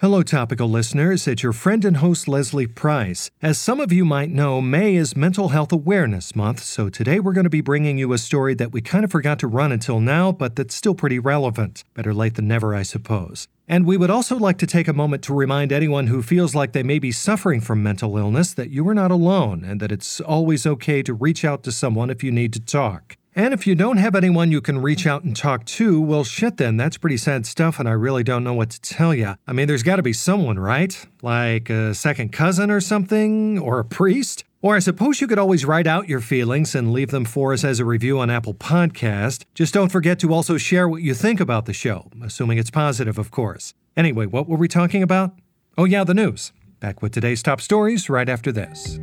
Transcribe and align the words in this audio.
Hello, 0.00 0.22
topical 0.22 0.68
listeners. 0.68 1.26
It's 1.26 1.42
your 1.42 1.54
friend 1.54 1.82
and 1.82 1.96
host, 1.96 2.28
Leslie 2.28 2.66
Price. 2.66 3.30
As 3.40 3.56
some 3.56 3.80
of 3.80 3.90
you 3.90 4.04
might 4.04 4.28
know, 4.28 4.60
May 4.60 4.94
is 4.94 5.16
Mental 5.16 5.48
Health 5.48 5.72
Awareness 5.72 6.36
Month, 6.36 6.62
so 6.62 6.90
today 6.90 7.18
we're 7.18 7.32
going 7.32 7.44
to 7.44 7.48
be 7.48 7.62
bringing 7.62 7.96
you 7.96 8.12
a 8.12 8.18
story 8.18 8.52
that 8.56 8.72
we 8.72 8.82
kind 8.82 9.06
of 9.06 9.10
forgot 9.10 9.38
to 9.38 9.46
run 9.46 9.72
until 9.72 9.98
now, 9.98 10.32
but 10.32 10.54
that's 10.54 10.74
still 10.74 10.94
pretty 10.94 11.18
relevant. 11.18 11.82
Better 11.94 12.12
late 12.12 12.34
than 12.34 12.46
never, 12.46 12.74
I 12.74 12.82
suppose. 12.82 13.48
And 13.66 13.86
we 13.86 13.96
would 13.96 14.10
also 14.10 14.36
like 14.36 14.58
to 14.58 14.66
take 14.66 14.86
a 14.86 14.92
moment 14.92 15.22
to 15.24 15.34
remind 15.34 15.72
anyone 15.72 16.08
who 16.08 16.20
feels 16.20 16.54
like 16.54 16.72
they 16.72 16.82
may 16.82 16.98
be 16.98 17.10
suffering 17.10 17.62
from 17.62 17.82
mental 17.82 18.18
illness 18.18 18.52
that 18.52 18.68
you 18.68 18.86
are 18.90 18.94
not 18.94 19.10
alone 19.10 19.64
and 19.64 19.80
that 19.80 19.92
it's 19.92 20.20
always 20.20 20.66
okay 20.66 21.02
to 21.04 21.14
reach 21.14 21.42
out 21.42 21.62
to 21.62 21.72
someone 21.72 22.10
if 22.10 22.22
you 22.22 22.30
need 22.30 22.52
to 22.52 22.60
talk. 22.60 23.16
And 23.36 23.52
if 23.52 23.66
you 23.66 23.74
don't 23.74 23.98
have 23.98 24.14
anyone 24.14 24.50
you 24.50 24.62
can 24.62 24.80
reach 24.80 25.06
out 25.06 25.22
and 25.22 25.36
talk 25.36 25.66
to, 25.66 26.00
well, 26.00 26.24
shit 26.24 26.56
then, 26.56 26.78
that's 26.78 26.96
pretty 26.96 27.18
sad 27.18 27.44
stuff, 27.44 27.78
and 27.78 27.86
I 27.86 27.92
really 27.92 28.24
don't 28.24 28.42
know 28.42 28.54
what 28.54 28.70
to 28.70 28.80
tell 28.80 29.14
you. 29.14 29.34
I 29.46 29.52
mean, 29.52 29.68
there's 29.68 29.82
got 29.82 29.96
to 29.96 30.02
be 30.02 30.14
someone, 30.14 30.58
right? 30.58 31.06
Like 31.20 31.68
a 31.68 31.92
second 31.92 32.32
cousin 32.32 32.70
or 32.70 32.80
something? 32.80 33.58
Or 33.58 33.78
a 33.78 33.84
priest? 33.84 34.44
Or 34.62 34.74
I 34.74 34.78
suppose 34.78 35.20
you 35.20 35.26
could 35.26 35.38
always 35.38 35.66
write 35.66 35.86
out 35.86 36.08
your 36.08 36.22
feelings 36.22 36.74
and 36.74 36.94
leave 36.94 37.10
them 37.10 37.26
for 37.26 37.52
us 37.52 37.62
as 37.62 37.78
a 37.78 37.84
review 37.84 38.18
on 38.20 38.30
Apple 38.30 38.54
Podcast. 38.54 39.44
Just 39.54 39.74
don't 39.74 39.92
forget 39.92 40.18
to 40.20 40.32
also 40.32 40.56
share 40.56 40.88
what 40.88 41.02
you 41.02 41.12
think 41.12 41.38
about 41.38 41.66
the 41.66 41.74
show, 41.74 42.10
assuming 42.22 42.56
it's 42.56 42.70
positive, 42.70 43.18
of 43.18 43.30
course. 43.30 43.74
Anyway, 43.98 44.24
what 44.24 44.48
were 44.48 44.56
we 44.56 44.66
talking 44.66 45.02
about? 45.02 45.34
Oh, 45.76 45.84
yeah, 45.84 46.04
the 46.04 46.14
news. 46.14 46.54
Back 46.80 47.02
with 47.02 47.12
today's 47.12 47.42
top 47.42 47.60
stories 47.60 48.08
right 48.08 48.30
after 48.30 48.50
this. 48.50 48.98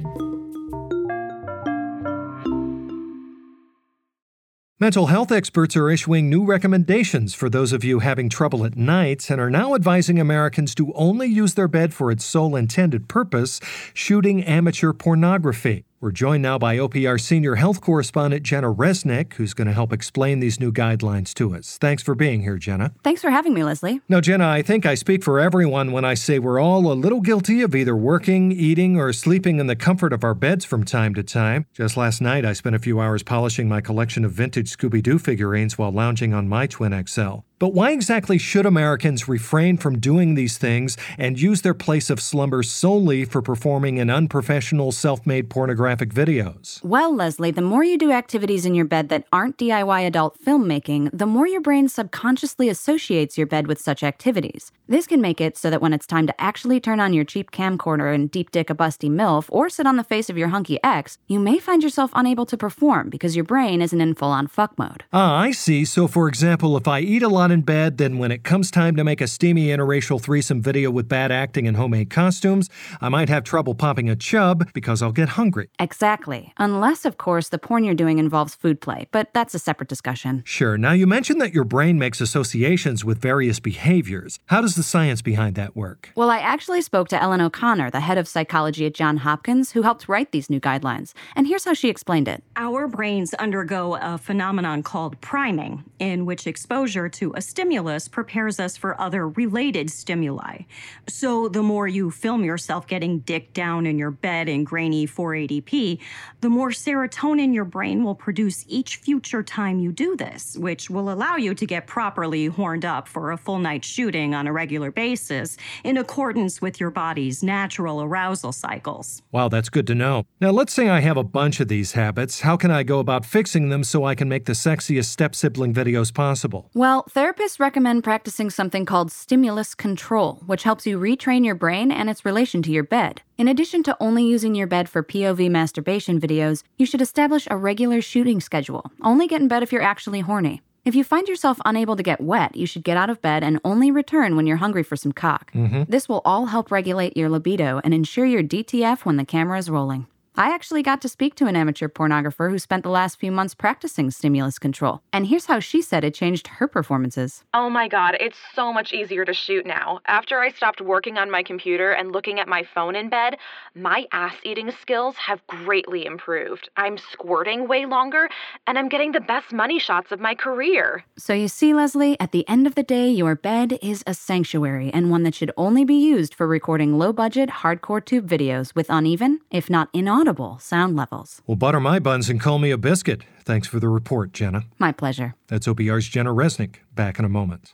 Mental 4.84 5.06
health 5.06 5.32
experts 5.32 5.78
are 5.78 5.90
issuing 5.90 6.30
new 6.30 6.44
recommendations 6.44 7.34
for 7.34 7.50
those 7.50 7.72
of 7.72 7.86
you 7.86 8.00
having 8.00 8.28
trouble 8.28 8.66
at 8.66 8.76
night 8.76 9.30
and 9.30 9.40
are 9.40 9.50
now 9.50 9.76
advising 9.76 10.20
Americans 10.20 10.76
to 10.76 10.92
only 10.92 11.26
use 11.26 11.54
their 11.54 11.70
bed 11.70 11.94
for 11.94 12.12
its 12.12 12.26
sole 12.26 12.54
intended 12.58 13.08
purpose 13.08 13.62
shooting 13.94 14.44
amateur 14.44 14.92
pornography. 14.92 15.86
We're 16.04 16.12
joined 16.12 16.44
now 16.44 16.58
by 16.58 16.76
OPR 16.76 17.18
senior 17.18 17.56
health 17.56 17.80
correspondent 17.80 18.44
Jenna 18.44 18.74
Resnick, 18.74 19.36
who's 19.36 19.54
going 19.54 19.68
to 19.70 19.74
help 19.74 19.94
explain 19.94 20.42
these 20.42 20.60
new 20.60 20.70
guidelines 20.70 21.34
to 21.36 21.56
us. 21.56 21.78
Thanks 21.78 22.04
for 22.04 22.14
being 22.14 22.42
here, 22.42 22.58
Jenna. 22.58 22.92
Thanks 23.06 23.22
for 23.22 23.30
having 23.30 23.54
me, 23.54 23.64
Leslie. 23.64 24.02
Now, 24.10 24.20
Jenna, 24.20 24.46
I 24.46 24.64
think 24.64 24.86
I 24.86 24.96
speak 24.96 25.24
for 25.24 25.40
everyone 25.40 25.94
when 25.94 26.04
I 26.04 26.16
say 26.16 26.40
we're 26.40 26.60
all 26.60 26.92
a 26.92 26.94
little 26.94 27.22
guilty 27.22 27.62
of 27.62 27.74
either 27.74 27.96
working, 27.96 28.52
eating, 28.52 29.00
or 29.00 29.14
sleeping 29.14 29.62
in 29.62 29.68
the 29.68 29.78
comfort 29.78 30.12
of 30.12 30.26
our 30.26 30.34
beds 30.34 30.66
from 30.66 30.84
time 30.84 31.14
to 31.14 31.24
time. 31.24 31.68
Just 31.74 31.96
last 31.96 32.20
night, 32.20 32.44
I 32.44 32.52
spent 32.52 32.76
a 32.76 32.80
few 32.80 33.00
hours 33.00 33.24
polishing 33.24 33.70
my 33.70 33.80
collection 33.80 34.26
of 34.26 34.34
vintage 34.34 34.76
Scooby 34.76 35.02
Doo 35.02 35.18
figurines 35.18 35.78
while 35.78 35.94
lounging 35.94 36.34
on 36.34 36.50
my 36.50 36.68
Twin 36.68 36.92
XL. 37.08 37.46
But 37.64 37.74
why 37.74 37.92
exactly 37.92 38.38
should 38.38 38.66
Americans 38.66 39.30
refrain 39.30 39.78
from 39.78 39.98
doing 39.98 40.36
these 40.36 40.58
things 40.58 40.98
and 41.18 41.40
use 41.40 41.62
their 41.62 41.74
place 41.74 42.10
of 42.10 42.20
slumber 42.20 42.62
solely 42.62 43.24
for 43.24 43.42
performing 43.42 44.00
in 44.00 44.10
unprofessional, 44.10 44.92
self 44.92 45.26
made 45.26 45.50
pornographic 45.50 46.10
videos? 46.10 46.84
Well, 46.84 47.16
Leslie, 47.16 47.52
the 47.52 47.62
more 47.62 47.86
you 47.86 47.98
do 47.98 48.12
activities 48.12 48.66
in 48.66 48.76
your 48.76 48.84
bed 48.84 49.08
that 49.08 49.28
aren't 49.32 49.58
DIY 49.58 50.06
adult 50.06 50.38
filmmaking, 50.46 51.10
the 51.14 51.26
more 51.26 51.48
your 51.48 51.62
brain 51.62 51.88
subconsciously 51.88 52.68
associates 52.68 53.38
your 53.38 53.48
bed 53.48 53.68
with 53.68 53.80
such 53.80 54.04
activities. 54.04 54.74
This 54.90 55.08
can 55.08 55.22
make 55.22 55.40
it 55.40 55.56
so 55.56 55.70
that 55.70 55.82
when 55.82 55.94
it's 55.94 56.06
time 56.06 56.28
to 56.28 56.42
actually 56.42 56.82
turn 56.82 57.00
on 57.00 57.14
your 57.14 57.24
cheap 57.24 57.50
camcorder 57.52 58.14
and 58.14 58.30
deep 58.30 58.52
dick 58.52 58.70
a 58.70 58.76
busty 58.76 59.10
MILF 59.10 59.46
or 59.48 59.70
sit 59.70 59.88
on 59.88 59.96
the 59.96 60.04
face 60.04 60.30
of 60.30 60.38
your 60.38 60.50
hunky 60.50 60.80
ex, 60.84 61.18
you 61.30 61.40
may 61.40 61.60
find 61.60 61.82
yourself 61.82 62.12
unable 62.14 62.46
to 62.46 62.58
perform 62.58 63.10
because 63.10 63.38
your 63.38 63.46
brain 63.46 63.82
isn't 63.82 64.02
in 64.02 64.16
full 64.16 64.32
on 64.32 64.48
fuck 64.48 64.78
mode. 64.78 65.06
Ah, 65.14 65.38
I 65.38 65.52
see. 65.52 65.86
So, 65.86 66.10
for 66.10 66.28
example, 66.28 66.76
if 66.76 66.90
I 66.90 67.00
eat 67.00 67.24
a 67.24 67.30
lot 67.30 67.53
in 67.54 67.62
bed, 67.62 67.98
then 67.98 68.18
when 68.18 68.32
it 68.32 68.44
comes 68.44 68.70
time 68.70 68.98
to 68.98 69.04
make 69.06 69.22
a 69.22 69.28
steamy 69.28 69.68
interracial 69.68 70.22
threesome 70.22 70.62
video 70.62 70.92
with 70.92 71.08
bad 71.08 71.32
acting 71.32 71.68
and 71.68 71.78
homemade 71.78 72.10
costumes, 72.10 72.70
I 73.00 73.08
might 73.08 73.30
have 73.30 73.46
trouble 73.46 73.76
popping 73.76 74.10
a 74.10 74.16
chub 74.16 74.74
because 74.74 75.02
I'll 75.02 75.14
get 75.14 75.30
hungry. 75.30 75.70
Exactly. 75.80 76.54
Unless, 76.58 77.06
of 77.06 77.18
course, 77.18 77.50
the 77.50 77.60
porn 77.60 77.86
you're 77.86 77.96
doing 77.96 78.20
involves 78.20 78.56
food 78.56 78.82
play, 78.82 79.08
but 79.12 79.30
that's 79.34 79.54
a 79.54 79.60
separate 79.60 79.88
discussion. 79.88 80.42
Sure. 80.46 80.78
Now, 80.78 80.92
you 80.92 81.08
mentioned 81.08 81.40
that 81.40 81.54
your 81.54 81.64
brain 81.64 81.98
makes 81.98 82.20
associations 82.20 83.06
with 83.06 83.20
various 83.20 83.60
behaviors. 83.60 84.40
How 84.48 84.62
does 84.62 84.76
the 84.76 84.84
science 84.84 85.22
behind 85.22 85.56
that 85.56 85.76
work? 85.76 86.10
Well, 86.16 86.30
I 86.30 86.40
actually 86.40 86.82
spoke 86.82 87.08
to 87.10 87.22
Ellen 87.22 87.40
O'Connor, 87.40 87.92
the 87.92 88.00
head 88.00 88.18
of 88.18 88.28
psychology 88.28 88.86
at 88.86 88.96
Johns 88.96 89.22
Hopkins, 89.22 89.72
who 89.72 89.84
helped 89.84 90.10
write 90.10 90.32
these 90.32 90.50
new 90.50 90.60
guidelines. 90.60 91.14
And 91.36 91.48
here's 91.48 91.66
how 91.66 91.74
she 91.74 91.90
explained 91.90 92.28
it 92.28 92.44
Our 92.56 92.88
brains 92.88 93.34
undergo 93.36 93.96
a 94.02 94.18
phenomenon 94.18 94.82
called 94.82 95.22
priming, 95.22 95.84
in 96.00 96.26
which 96.26 96.48
exposure 96.48 97.10
to 97.10 97.33
a 97.36 97.42
stimulus 97.42 98.08
prepares 98.08 98.60
us 98.60 98.78
for 98.78 99.00
other 99.00 99.28
related 99.30 99.90
stimuli. 99.90 100.64
So, 101.08 101.48
the 101.48 101.64
more 101.64 101.88
you 101.88 102.12
film 102.12 102.44
yourself 102.44 102.88
getting 102.88 103.20
dick 103.20 103.54
down 103.54 103.86
in 103.86 103.98
your 103.98 104.12
bed 104.12 104.50
in 104.50 104.64
grainy 104.64 105.08
480p, 105.08 106.00
the 106.42 106.50
more 106.50 106.70
serotonin 106.70 107.54
your 107.54 107.66
brain 107.66 108.04
will 108.04 108.16
produce 108.16 108.66
each 108.68 108.98
future 108.98 109.44
time 109.44 109.80
you 109.80 109.92
do 109.92 110.16
this, 110.16 110.58
which 110.58 110.90
will 110.90 111.12
allow 111.12 111.36
you 111.36 111.54
to 111.56 111.66
get 111.66 111.88
properly 111.88 112.48
horned 112.48 112.86
up 112.86 113.08
for 113.08 113.32
a 113.32 113.38
full 113.38 113.60
night 113.60 113.84
shooting 113.84 114.34
on 114.34 114.48
a 114.48 114.54
regular 114.54 114.92
basis 114.92 115.58
in 115.84 115.98
accordance 115.98 116.62
with 116.62 116.80
your 116.80 116.92
body's 116.92 117.44
natural 117.44 118.02
arousal 118.02 118.52
cycles. 118.52 119.22
Wow, 119.32 119.50
that's 119.50 119.70
good 119.70 119.88
to 119.88 119.96
know. 119.96 120.26
Now, 120.40 120.52
let's 120.52 120.74
say 120.74 120.90
I 120.90 121.00
have 121.00 121.18
a 121.18 121.24
bunch 121.24 121.60
of 121.60 121.68
these 121.68 121.94
habits. 121.94 122.42
How 122.42 122.58
can 122.58 122.72
I 122.72 122.84
go 122.84 123.00
about 123.00 123.26
fixing 123.26 123.70
them 123.70 123.84
so 123.84 124.06
I 124.06 124.16
can 124.16 124.30
make 124.30 124.46
the 124.46 124.54
sexiest 124.54 125.06
step 125.06 125.36
sibling 125.36 125.74
videos 125.74 126.14
possible? 126.14 126.70
Well, 126.74 127.06
therapists 127.24 127.58
recommend 127.58 128.04
practicing 128.04 128.50
something 128.50 128.86
called 128.86 129.10
stimulus 129.10 129.74
control, 129.74 130.42
which 130.46 130.64
helps 130.64 130.86
you 130.86 131.00
retrain 131.00 131.46
your 131.46 131.56
brain 131.56 131.90
and 131.90 132.10
its 132.10 132.26
relation 132.26 132.62
to 132.62 132.70
your 132.70 132.84
bed. 132.84 133.22
In 133.38 133.48
addition 133.48 133.82
to 133.84 133.96
only 134.02 134.26
using 134.26 134.56
your 134.56 134.68
bed 134.68 134.90
for 134.90 135.02
POV 135.02 135.50
masturbation 135.50 136.20
videos, 136.20 136.64
you 136.78 136.86
should 136.86 137.02
establish 137.02 137.48
a 137.50 137.56
regular 137.56 138.02
shooting 138.02 138.42
schedule. 138.42 138.92
Only 139.02 139.26
get 139.26 139.40
in 139.40 139.48
bed 139.48 139.64
if 139.64 139.72
you're 139.72 139.82
actually 139.82 140.20
horny. 140.20 140.62
If 140.84 140.96
you 140.96 141.06
find 141.06 141.30
yourself 141.30 141.62
unable 141.64 141.96
to 141.96 142.04
get 142.04 142.20
wet, 142.20 142.58
you 142.58 142.68
should 142.68 142.84
get 142.84 142.98
out 142.98 143.10
of 143.10 143.22
bed 143.22 143.42
and 143.42 143.62
only 143.64 143.90
return 143.90 144.36
when 144.36 144.46
you're 144.46 144.58
hungry 144.58 144.84
for 144.84 144.98
some 144.98 145.14
cock. 145.14 145.54
Mm-hmm. 145.54 145.84
This 145.88 146.10
will 146.10 146.22
all 146.26 146.48
help 146.48 146.72
regulate 146.72 147.16
your 147.16 147.30
libido 147.30 147.80
and 147.86 147.94
ensure 147.94 148.26
your 148.26 148.44
DTF 148.44 149.06
when 149.06 149.16
the 149.16 149.24
camera 149.24 149.60
is 149.60 149.70
rolling. 149.70 150.08
I 150.36 150.52
actually 150.52 150.82
got 150.82 151.00
to 151.02 151.10
speak 151.10 151.36
to 151.36 151.46
an 151.46 151.56
amateur 151.56 151.88
pornographer 151.88 152.50
who 152.50 152.58
spent 152.58 152.82
the 152.82 152.90
last 152.90 153.20
few 153.20 153.32
months 153.32 153.54
practicing 153.54 154.10
stimulus 154.10 154.58
control. 154.58 155.04
And 155.14 155.28
here's 155.28 155.46
how 155.46 155.60
she 155.60 155.80
said 155.80 156.04
it 156.04 156.16
changed 156.16 156.48
her 156.48 156.68
performances. 156.68 157.44
Oh 157.54 157.70
my 157.70 157.88
god, 157.88 158.18
it's 158.20 158.40
so 158.56 158.74
much 158.74 158.94
easier 158.94 159.26
to 159.26 159.34
shoot 159.34 159.64
now. 159.64 160.00
After 160.08 160.40
I 160.40 160.50
stopped 160.50 160.82
working 160.82 161.20
on 161.20 161.30
my 161.30 161.44
computer 161.44 161.92
and 161.92 162.12
looking 162.12 162.40
at 162.40 162.48
my 162.48 162.64
phone 162.74 162.96
in 162.96 163.10
bed, 163.10 163.38
my 163.76 164.08
ass 164.12 164.34
eating 164.42 164.72
skills 164.82 165.16
have 165.18 165.46
greatly 165.46 166.04
improved. 166.08 166.68
I'm 166.78 166.98
squirting 166.98 167.68
way 167.68 167.86
longer, 167.86 168.28
and 168.66 168.80
I'm 168.80 168.90
getting 168.90 169.12
the 169.12 169.22
best 169.22 169.54
money 169.54 169.78
shots 169.78 170.12
of 170.12 170.20
my 170.20 170.34
career. 170.34 171.06
So 171.16 171.34
you 171.34 171.48
see, 171.48 171.76
Leslie, 171.76 172.20
at 172.20 172.32
the 172.32 172.48
end 172.50 172.66
of 172.66 172.74
the 172.74 172.82
day, 172.82 173.08
your 173.08 173.36
bed 173.36 173.78
is 173.84 174.04
a 174.08 174.16
sanctuary 174.16 174.90
and 174.92 175.12
one 175.12 175.22
that 175.24 175.36
should 175.36 175.52
only 175.58 175.86
be 175.86 175.94
used 175.94 176.34
for 176.34 176.48
recording 176.48 176.98
low 176.98 177.14
budget, 177.14 177.50
hardcore 177.50 178.04
tube 178.04 178.28
videos 178.28 178.74
with 178.74 178.88
uneven, 178.90 179.40
if 179.52 179.70
not 179.70 179.90
inaudible, 179.94 180.23
sound 180.60 180.96
levels. 180.96 181.42
Well, 181.46 181.56
butter 181.56 181.80
my 181.80 182.00
buns 182.00 182.30
and 182.30 182.40
call 182.40 182.60
me 182.60 182.72
a 182.72 182.78
biscuit. 182.78 183.24
Thanks 183.44 183.68
for 183.68 183.80
the 183.80 183.90
report, 183.90 184.32
Jenna. 184.32 184.64
My 184.80 184.92
pleasure. 184.92 185.36
That's 185.48 185.68
OPR's 185.68 186.08
Jenna 186.08 186.34
Resnick. 186.34 186.76
Back 186.94 187.20
in 187.20 187.26
a 187.26 187.30
moment. 187.30 187.74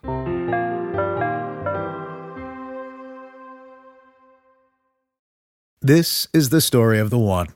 This 5.82 6.28
is 6.34 6.50
the 6.50 6.62
story 6.62 7.00
of 7.00 7.10
the 7.10 7.18
one. 7.18 7.48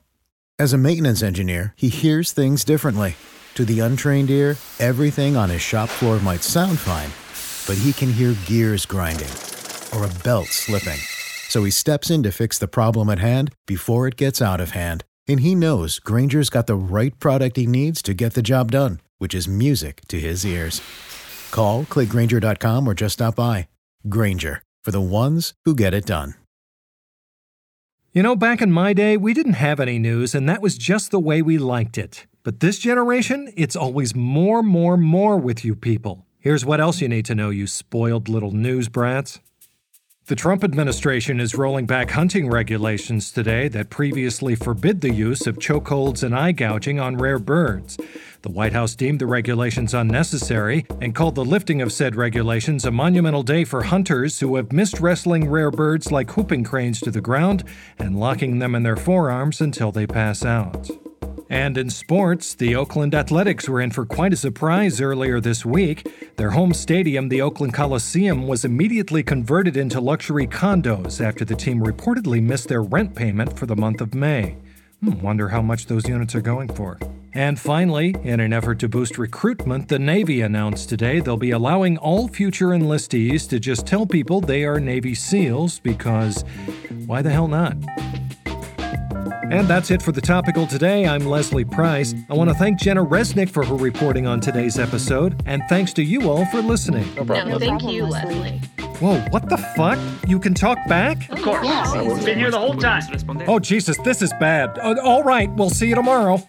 As 0.58 0.72
a 0.72 0.78
maintenance 0.78 1.22
engineer, 1.22 1.74
he 1.76 1.88
hears 1.88 2.32
things 2.32 2.64
differently. 2.64 3.16
To 3.54 3.64
the 3.64 3.80
untrained 3.80 4.30
ear, 4.30 4.56
everything 4.78 5.36
on 5.36 5.50
his 5.50 5.60
shop 5.60 5.88
floor 5.88 6.18
might 6.20 6.42
sound 6.42 6.78
fine, 6.78 7.10
but 7.66 7.82
he 7.82 7.92
can 7.92 8.12
hear 8.12 8.34
gears 8.46 8.86
grinding 8.86 9.30
or 9.92 10.04
a 10.04 10.22
belt 10.22 10.46
slipping. 10.46 11.00
So 11.54 11.62
he 11.62 11.70
steps 11.70 12.10
in 12.10 12.24
to 12.24 12.32
fix 12.32 12.58
the 12.58 12.66
problem 12.66 13.08
at 13.08 13.20
hand 13.20 13.54
before 13.64 14.08
it 14.08 14.16
gets 14.16 14.42
out 14.42 14.60
of 14.60 14.70
hand. 14.70 15.04
And 15.28 15.38
he 15.38 15.54
knows 15.54 16.00
Grainger's 16.00 16.50
got 16.50 16.66
the 16.66 16.74
right 16.74 17.16
product 17.20 17.56
he 17.56 17.64
needs 17.64 18.02
to 18.02 18.12
get 18.12 18.34
the 18.34 18.42
job 18.42 18.72
done, 18.72 19.00
which 19.18 19.36
is 19.36 19.46
music 19.46 20.00
to 20.08 20.18
his 20.18 20.44
ears. 20.44 20.82
Call, 21.52 21.84
clickgrainger.com, 21.84 22.88
or 22.88 22.94
just 22.94 23.12
stop 23.12 23.36
by. 23.36 23.68
Granger, 24.08 24.64
for 24.82 24.90
the 24.90 25.00
ones 25.00 25.54
who 25.64 25.76
get 25.76 25.94
it 25.94 26.06
done. 26.06 26.34
You 28.12 28.24
know, 28.24 28.34
back 28.34 28.60
in 28.60 28.72
my 28.72 28.92
day, 28.92 29.16
we 29.16 29.32
didn't 29.32 29.52
have 29.52 29.78
any 29.78 30.00
news, 30.00 30.34
and 30.34 30.48
that 30.48 30.60
was 30.60 30.76
just 30.76 31.12
the 31.12 31.20
way 31.20 31.40
we 31.40 31.56
liked 31.56 31.96
it. 31.96 32.26
But 32.42 32.58
this 32.58 32.80
generation, 32.80 33.52
it's 33.56 33.76
always 33.76 34.12
more, 34.12 34.64
more, 34.64 34.96
more 34.96 35.36
with 35.36 35.64
you 35.64 35.76
people. 35.76 36.26
Here's 36.40 36.64
what 36.64 36.80
else 36.80 37.00
you 37.00 37.08
need 37.08 37.26
to 37.26 37.34
know, 37.36 37.50
you 37.50 37.68
spoiled 37.68 38.28
little 38.28 38.50
news 38.50 38.88
brats. 38.88 39.38
The 40.26 40.34
Trump 40.34 40.64
administration 40.64 41.38
is 41.38 41.54
rolling 41.54 41.84
back 41.84 42.12
hunting 42.12 42.48
regulations 42.48 43.30
today 43.30 43.68
that 43.68 43.90
previously 43.90 44.54
forbid 44.54 45.02
the 45.02 45.12
use 45.12 45.46
of 45.46 45.58
chokeholds 45.58 46.22
and 46.22 46.34
eye 46.34 46.52
gouging 46.52 46.98
on 46.98 47.18
rare 47.18 47.38
birds. 47.38 47.98
The 48.40 48.48
White 48.48 48.72
House 48.72 48.94
deemed 48.94 49.20
the 49.20 49.26
regulations 49.26 49.92
unnecessary 49.92 50.86
and 51.02 51.14
called 51.14 51.34
the 51.34 51.44
lifting 51.44 51.82
of 51.82 51.92
said 51.92 52.16
regulations 52.16 52.86
a 52.86 52.90
monumental 52.90 53.42
day 53.42 53.64
for 53.64 53.82
hunters 53.82 54.40
who 54.40 54.56
have 54.56 54.72
missed 54.72 54.98
wrestling 54.98 55.50
rare 55.50 55.70
birds 55.70 56.10
like 56.10 56.34
whooping 56.38 56.64
cranes 56.64 57.00
to 57.00 57.10
the 57.10 57.20
ground 57.20 57.62
and 57.98 58.18
locking 58.18 58.60
them 58.60 58.74
in 58.74 58.82
their 58.82 58.96
forearms 58.96 59.60
until 59.60 59.92
they 59.92 60.06
pass 60.06 60.42
out. 60.42 60.88
And 61.54 61.78
in 61.78 61.88
sports, 61.88 62.52
the 62.52 62.74
Oakland 62.74 63.14
Athletics 63.14 63.68
were 63.68 63.80
in 63.80 63.92
for 63.92 64.04
quite 64.04 64.32
a 64.32 64.36
surprise 64.36 65.00
earlier 65.00 65.38
this 65.38 65.64
week. 65.64 66.34
Their 66.34 66.50
home 66.50 66.74
stadium, 66.74 67.28
the 67.28 67.42
Oakland 67.42 67.72
Coliseum, 67.72 68.48
was 68.48 68.64
immediately 68.64 69.22
converted 69.22 69.76
into 69.76 70.00
luxury 70.00 70.48
condos 70.48 71.24
after 71.24 71.44
the 71.44 71.54
team 71.54 71.78
reportedly 71.78 72.42
missed 72.42 72.66
their 72.66 72.82
rent 72.82 73.14
payment 73.14 73.56
for 73.56 73.66
the 73.66 73.76
month 73.76 74.00
of 74.00 74.14
May. 74.14 74.56
Hmm, 75.00 75.20
wonder 75.20 75.48
how 75.50 75.62
much 75.62 75.86
those 75.86 76.08
units 76.08 76.34
are 76.34 76.40
going 76.40 76.74
for. 76.74 76.98
And 77.34 77.56
finally, 77.56 78.16
in 78.24 78.40
an 78.40 78.52
effort 78.52 78.80
to 78.80 78.88
boost 78.88 79.16
recruitment, 79.16 79.86
the 79.86 80.00
Navy 80.00 80.40
announced 80.40 80.88
today 80.88 81.20
they'll 81.20 81.36
be 81.36 81.52
allowing 81.52 81.98
all 81.98 82.26
future 82.26 82.70
enlistees 82.70 83.48
to 83.50 83.60
just 83.60 83.86
tell 83.86 84.06
people 84.06 84.40
they 84.40 84.64
are 84.64 84.80
Navy 84.80 85.14
SEALs 85.14 85.78
because 85.78 86.44
why 87.06 87.22
the 87.22 87.30
hell 87.30 87.46
not? 87.46 87.76
And 89.50 89.68
that's 89.68 89.90
it 89.90 90.02
for 90.02 90.12
the 90.12 90.20
topical 90.20 90.66
today. 90.66 91.06
I'm 91.06 91.24
Leslie 91.24 91.64
Price. 91.64 92.14
I 92.28 92.34
want 92.34 92.50
to 92.50 92.54
thank 92.54 92.78
Jenna 92.78 93.04
Resnick 93.04 93.48
for 93.48 93.64
her 93.64 93.74
reporting 93.74 94.26
on 94.26 94.40
today's 94.40 94.78
episode, 94.78 95.42
and 95.46 95.62
thanks 95.68 95.92
to 95.94 96.02
you 96.02 96.28
all 96.30 96.44
for 96.46 96.60
listening. 96.60 97.06
No 97.14 97.24
problem. 97.24 97.48
No, 97.50 97.58
thank 97.58 97.82
you, 97.84 98.04
Leslie. 98.04 98.60
Whoa, 99.00 99.20
what 99.30 99.48
the 99.48 99.56
fuck? 99.76 99.98
You 100.28 100.38
can 100.38 100.54
talk 100.54 100.78
back? 100.88 101.30
Of 101.30 101.42
course. 101.42 101.66
We've 101.94 102.24
been 102.24 102.38
here 102.38 102.50
the 102.50 102.58
whole 102.58 102.74
time. 102.74 103.02
Oh, 103.46 103.58
Jesus, 103.58 103.98
this 103.98 104.22
is 104.22 104.32
bad. 104.40 104.78
Uh, 104.78 104.96
all 105.02 105.22
right, 105.22 105.50
we'll 105.54 105.70
see 105.70 105.88
you 105.88 105.94
tomorrow. 105.94 106.42